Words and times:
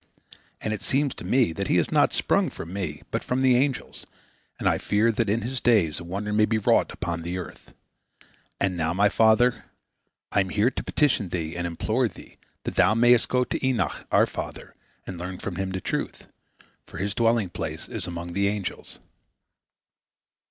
And 0.61 0.73
it 0.73 0.81
seems 0.81 1.13
to 1.13 1.23
me 1.23 1.53
that 1.53 1.67
he 1.67 1.77
is 1.77 1.91
not 1.91 2.11
sprung 2.11 2.49
from 2.49 2.73
me, 2.73 3.03
but 3.11 3.23
from 3.23 3.43
the 3.43 3.55
angels, 3.55 4.03
and 4.57 4.67
I 4.67 4.79
fear 4.79 5.11
that 5.11 5.29
in 5.29 5.41
his 5.41 5.61
days 5.61 5.99
a 5.99 6.03
wonder 6.03 6.33
may 6.33 6.45
be 6.45 6.57
wrought 6.57 6.91
on 7.05 7.21
the 7.21 7.37
earth. 7.37 7.75
And 8.59 8.75
now, 8.75 8.93
my 8.95 9.09
father, 9.09 9.65
I 10.31 10.39
am 10.39 10.49
here 10.49 10.71
to 10.71 10.83
petition 10.83 11.29
thee 11.29 11.55
and 11.55 11.67
implore 11.67 12.07
thee, 12.07 12.37
that 12.63 12.73
thou 12.77 12.95
mayest 12.95 13.29
go 13.29 13.43
to 13.43 13.63
Enoch, 13.63 14.07
our 14.11 14.25
father, 14.25 14.73
and 15.05 15.19
learn 15.19 15.37
from 15.37 15.57
him 15.57 15.69
the 15.69 15.79
truth, 15.81 16.25
for 16.87 16.97
his 16.97 17.13
dwelling 17.13 17.49
place 17.51 17.87
is 17.87 18.07
among 18.07 18.33
the 18.33 18.47
angels." 18.47 18.97